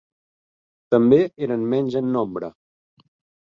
[0.95, 2.53] També eren menys en nombre.